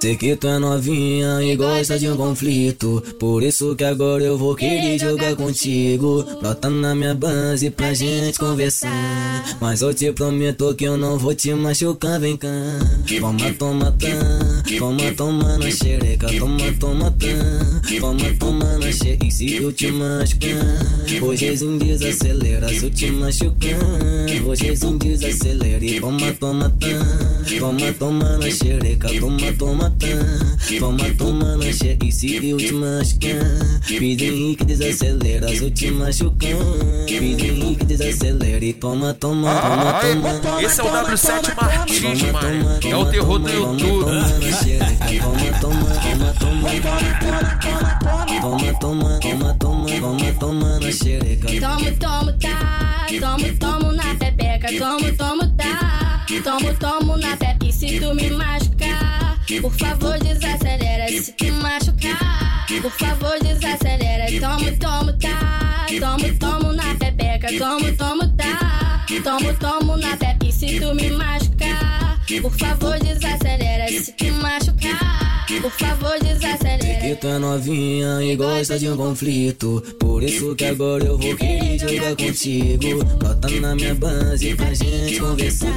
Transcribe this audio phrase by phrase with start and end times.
[0.00, 3.02] Sei que tu é novinha e gosta de um conflito.
[3.18, 6.24] Por isso que agora eu vou querer jogar contigo.
[6.40, 8.88] Brota na minha base pra gente conversar.
[9.60, 12.48] Mas eu te prometo que eu não vou te machucar, vem cá.
[13.20, 14.78] Toma, toma, tá.
[14.78, 16.28] Toma, toma na xereca.
[16.38, 18.00] Toma, toma, tá.
[18.00, 19.26] Toma, toma na xereca.
[19.26, 22.70] E se eu te machucar, hoje desacelera.
[22.70, 23.78] Se eu te machucar,
[24.50, 25.84] hoje desacelera.
[25.84, 26.86] E toma, toma, tá.
[27.58, 29.08] Toma, toma na xereca.
[29.18, 29.90] Toma, toma,
[30.78, 36.56] Toma, toma na cheque e se eu te machucar Pide que desacelera eu te machucar
[37.06, 42.96] Pide que desacelera e toma, toma, toma, toma Esse é o W7 Martins, mano É
[42.96, 44.04] o terror do YouTube
[45.20, 46.70] Toma, toma, toma, toma
[48.40, 54.14] Toma, toma, toma, toma, toma, toma na xereca Tomo, tomo, tá Tomo, tomo na
[54.70, 57.36] pepeca Tomo, tomo, tá Tomo, tomo na
[57.66, 59.20] E se tu me machucar
[59.58, 62.66] por favor, desacelera se te machucar.
[62.80, 64.26] Por favor, desacelera.
[64.38, 65.86] Tomo, tomo, tá.
[65.98, 67.48] Tomo, tomo na pepeca.
[67.58, 69.04] Tomo, tomo, tá.
[69.24, 70.16] Tomo, tomo na.
[70.44, 75.46] E se tu me machucar, por favor, desacelera se te machucar.
[75.60, 76.59] Por favor, desacelera.
[77.10, 79.82] Que é novinha e gosta de um conflito.
[79.98, 83.04] Por isso que agora eu vou querer jogar contigo.
[83.16, 85.72] Bota na minha base pra gente conversar.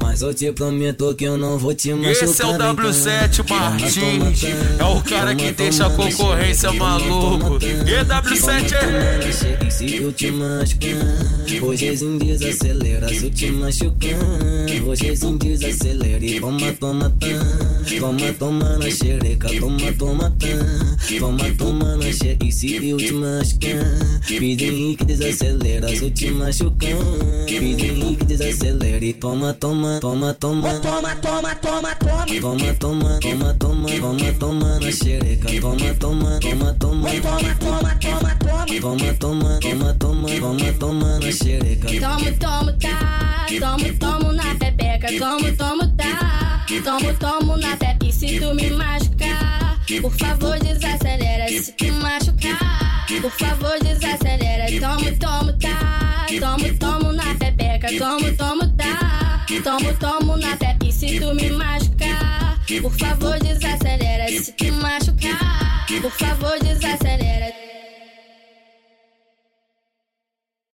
[0.00, 2.22] Mas eu te prometo que eu não vou te machucar.
[2.22, 4.44] Esse é o W7 Martins.
[4.78, 7.58] É o cara que deixa a concorrência maluco.
[7.64, 9.70] E W7 é.
[9.70, 13.08] Se eu te machucar, hoje desacelera.
[13.08, 14.18] Se eu te machucar,
[14.90, 16.24] hoje desacelera.
[16.24, 17.26] E toma, toma, tá.
[17.98, 21.18] Toma, toma na xereca, toma, toma, tá.
[21.18, 22.44] Toma, toma na xereca.
[22.44, 23.84] E se eu te machucar,
[24.26, 25.88] pede que desacelera.
[25.88, 26.96] Se eu te machucar,
[27.46, 29.04] pede que desacelera.
[29.04, 30.80] E toma, toma, toma, toma.
[30.80, 32.26] Toma, toma, toma, toma.
[32.40, 35.60] Toma, toma, toma, toma, toma, toma na xereca.
[35.60, 37.10] Toma, toma, toma, toma.
[37.10, 38.66] Toma, toma, toma, toma.
[38.80, 41.88] Toma, toma, toma, toma, toma, toma na xereca.
[41.88, 43.29] Tomo, tomo, tá.
[43.58, 45.08] Tomo, tomo na pepeca.
[45.18, 46.64] Tomo, tomo, tá.
[46.84, 48.06] Tomo, tomo na pepeca.
[48.06, 51.48] E se tu me machucar, por favor, desacelera.
[51.48, 54.66] Se te machucar, por favor, desacelera.
[54.80, 56.26] Tomo, tomo, tá.
[56.38, 57.88] Tomo, tomo na pepeca.
[57.98, 59.44] Tomo, tomo, tá.
[59.64, 60.86] Tomo, tomo na pepeca.
[60.86, 64.28] E se tu me machucar, por favor, desacelera.
[64.28, 67.19] Se te machucar, por favor, desacelera.